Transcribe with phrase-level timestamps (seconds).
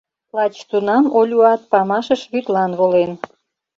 [0.35, 3.11] Лач тунам Олюат памашыш вӱдлан волен.